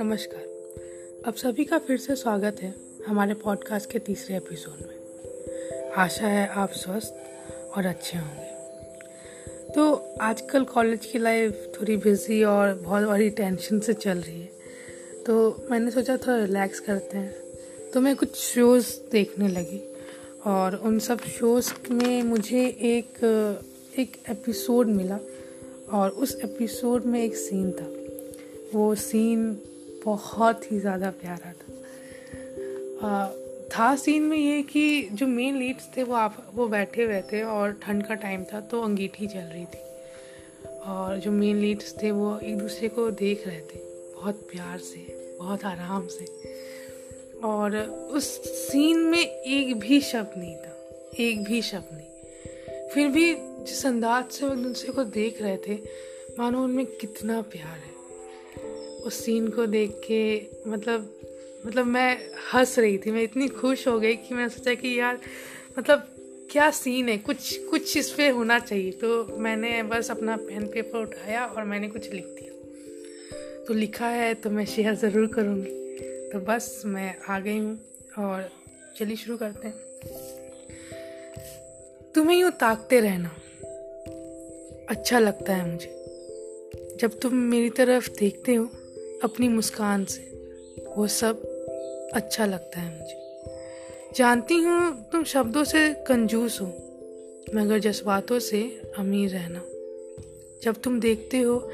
[0.00, 0.42] नमस्कार।
[1.26, 2.74] अब सभी का फिर से स्वागत है
[3.06, 4.94] हमारे पॉडकास्ट के तीसरे एपिसोड में।
[5.90, 7.14] आशा है आप स्वस्थ
[7.76, 8.54] और अच्छे होंगे।
[9.72, 14.50] तो आजकल कॉलेज की लाइफ थोड़ी बिज़ी और बहुत बड़ी टेंशन से चल रही है।
[15.26, 17.36] तो मैंने सोचा थोड़ा रिलैक्स करते हैं।
[17.94, 19.94] तो मैं कुछ शोज़ देखने लगी
[20.46, 23.08] और उन सब शोज़ में मुझे एक
[23.98, 25.18] एक एपिसोड मिला
[25.92, 27.86] और उस एपिसोड में एक सीन था।
[28.74, 29.50] वो सीन
[30.04, 33.28] बहुत ही ज़्यादा प्यारा था। आ,
[33.68, 37.42] था सीन में ये कि जो मेन लीड्स थे वो आप वो बैठे हुए थे
[37.42, 39.84] और ठंड का टाइम था तो अंगीठी चल रही थी।
[40.86, 45.06] और जो मेन लीड्स थे वो एक दूसरे को देख रहे थे। बहुत प्यार से
[45.40, 46.24] बहुत आराम से।
[47.44, 47.76] और
[48.12, 50.72] उस सीन में एक भी शब्द नहीं था।
[51.20, 52.04] एक भी शब्द नहीं।
[52.88, 53.34] फिर भी
[53.66, 55.78] जिस अंदाज से वो दूसरे को देख रहे थे,
[56.38, 57.94] मानो उनमें कितना प्यार है।
[59.00, 60.20] उस सीन को देख के
[60.70, 61.12] मतलब
[61.66, 62.18] मतलब मैं
[62.54, 65.18] हंस रही थी, मैं इतनी खुश हो गई कि मैंने सोचा कि यार
[65.78, 66.06] मतलब
[66.50, 67.18] क्या सीन है?
[67.18, 71.88] कुछ कुछ इस पर होना चाहिए। तो मैंने बस अपना पेन पेपर उठाया और मैंने
[71.88, 75.70] कुछ लिख दिया। तो लिखा है तो मैं शेयर ज़रूर करूँगी।
[76.32, 77.78] तो बस मैं आ गई हूँ
[78.18, 78.50] और
[78.96, 79.74] चलिए शुरू करते हैं।
[82.14, 83.30] तुम्हें यूँ ताकते रहना।
[84.88, 85.92] अच्छा लगता है मुझे।
[87.00, 88.64] जब तुम मेरी तरफ़ देखते हो,
[89.24, 90.20] अपनी मुस्कान से,
[90.96, 91.42] वो सब
[92.14, 93.26] अच्छा लगता है मुझे।
[94.14, 96.66] जानती हूँ तुम शब्दों से कंजूस हो,
[97.54, 99.62] मगर जज्बातों से अमीर रहना।
[100.62, 101.70] जब तुम देखते हो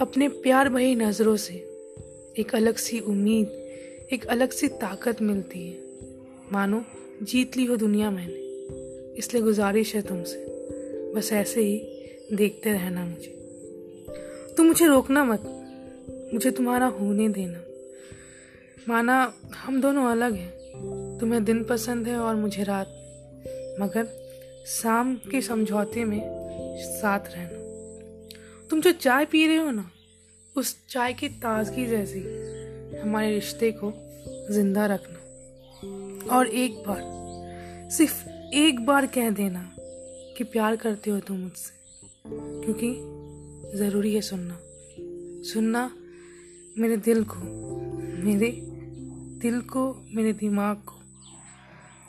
[0.00, 1.54] अपने प्यार भरी नज़रों से,
[2.38, 3.46] एक अलग सी उम्मीद,
[4.12, 5.78] एक अलग सी ताकत मिलती है।
[6.52, 6.84] मानो,
[7.22, 8.44] जीत ली हो दुनिया मैंने,
[9.18, 10.46] इसलिए गुजारिश है तुमसे।
[11.14, 11.90] बस ऐसे ही
[12.36, 13.40] देखते रहना मुझे।
[14.56, 15.42] तुम मुझे रोकना मत।
[16.34, 17.60] मुझे तुम्हारा होने देना।
[18.88, 20.52] माना हम दोनों अलग हैं।
[21.20, 22.86] तुम्हें दिन पसंद है और मुझे रात।
[23.80, 24.24] मगर
[24.66, 26.20] शाम के समझौते में
[26.78, 27.64] साथ रहना।
[28.70, 29.90] तुम जो चाय पी रहे हो ना,
[30.56, 32.20] उस चाय की ताजगी जैसी
[32.98, 33.92] हमारे रिश्ते को
[34.54, 35.18] ज़िंदा रखना।
[36.36, 37.00] और एक बार,
[37.90, 39.76] सिर्फ़ एक बार कह देना
[40.36, 41.73] कि प्यार करते हो तुम मुझसे।
[42.26, 42.90] क्योंकि
[43.78, 44.58] ज़रूरी है सुनना।
[45.52, 45.90] सुनना
[46.78, 47.40] मेरे दिल को,
[48.24, 48.50] मेरे
[49.40, 51.00] दिल को, मेरे दिमाग को,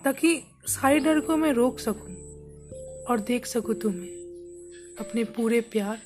[0.03, 2.15] ताकि सारे डर को मैं रोक सकूँ
[3.05, 4.09] और देख सकूँ तुम्हें
[4.99, 5.97] अपने पूरे प्यार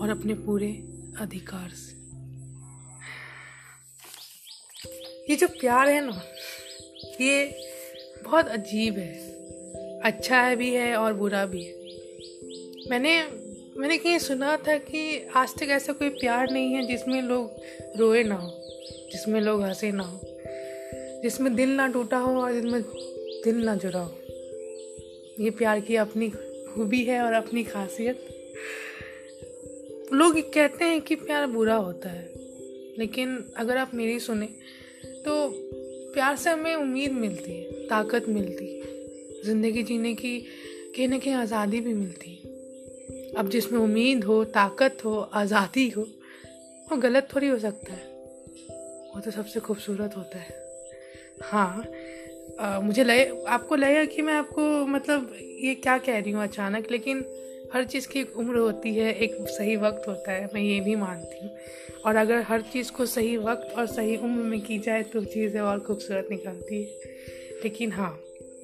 [0.00, 0.72] और अपने पूरे
[1.20, 1.96] अधिकार से।
[5.30, 6.22] ये जो प्यार है ना,
[7.20, 7.56] ये
[8.24, 9.14] बहुत अजीब है।
[10.00, 11.77] अच्छा है भी है और बुरा भी है।
[12.90, 13.12] मैंने
[13.78, 15.00] मैंने कहीं सुना था कि
[15.36, 18.48] आज तक ऐसा कोई प्यार नहीं है जिसमें लोग रोए ना हो,
[19.12, 20.20] जिसमें लोग हंसे ना हो,
[21.22, 22.82] जिसमें दिल ना टूटा हो और जिसमें
[23.44, 24.14] दिल ना जुड़ा हो।
[25.40, 28.26] ये प्यार की अपनी खूबी है और अपनी खासियत।
[30.12, 32.24] लोग कहते हैं कि प्यार बुरा होता है,
[32.98, 34.46] लेकिन अगर आप मेरी सुने
[35.24, 35.48] तो
[36.14, 40.38] प्यार से हमें उम्मीद मिलती है, ताकत मिलती है, ज़िंदगी जीने की
[40.96, 42.56] कहीं ना कहीं आज़ादी भी मिलती है।
[43.36, 46.02] अब जिसमें उम्मीद हो ताकत हो आज़ादी हो
[46.88, 48.06] वो गलत थोड़ी हो सकता है।
[49.14, 50.56] वो तो सबसे खूबसूरत होता है।
[51.42, 51.84] हाँ
[52.60, 56.90] आ, मुझे लगे आपको लगेगा कि मैं आपको मतलब ये क्या कह रही हूँ अचानक
[56.90, 57.24] लेकिन
[57.74, 60.96] हर चीज़ की एक उम्र होती है एक सही वक्त होता है मैं ये भी
[60.96, 61.56] मानती हूँ।
[62.06, 65.60] और अगर हर चीज़ को सही वक्त और सही उम्र में की जाए तो चीज़ें
[65.60, 66.88] और खूबसूरत निकलती है।
[67.62, 68.10] लेकिन हाँ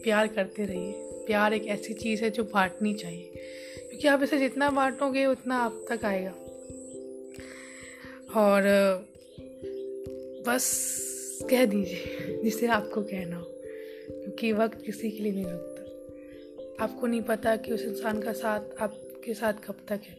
[0.05, 0.93] प्यार करते रहिए।
[1.27, 3.33] प्यार एक ऐसी चीज़ है जो बांटनी चाहिए।
[3.95, 6.31] क्योंकि आप इसे जितना बांटोगे, उतना आप तक आएगा।
[8.41, 8.63] और,
[10.47, 10.91] बस
[11.51, 13.47] कह दीजिए, जिसे आपको कहना हो,
[14.11, 15.75] क्योंकि वक्त किसी के लिए नहीं रुकता
[16.85, 20.17] आपको नहीं पता कि उस इंसान का साथ आपके साथ कब तक है।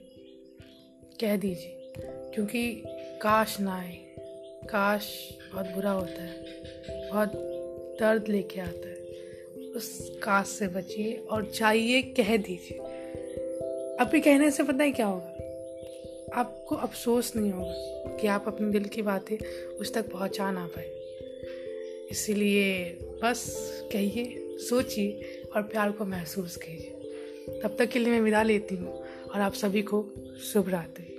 [1.21, 1.93] कह दीजिए,
[2.33, 2.83] क्योंकि
[3.21, 4.15] काश ना आए।
[4.69, 6.43] काश बहुत बुरा होता है,
[7.09, 7.31] बहुत
[7.99, 8.95] दर्द लेके आता है।
[9.75, 12.94] उस काश से बचिए और चाहिए कह दीजिए।
[13.99, 15.27] अभी कहने से पता है क्या होगा?
[16.33, 19.37] आपको अफसोस नहीं होगा कि आप अपने दिल की बातें
[19.75, 20.91] उस तक पहुँचा ना पाए।
[22.11, 22.83] इसीलिए
[23.23, 23.55] बस
[23.91, 26.91] कहिए, सोचिए और प्यार को महसूस कीजिए।
[27.63, 30.09] तब तक के लिए मैं विदा लेती हूँ और आप सभी को
[30.53, 31.14] शुभ रात्रि।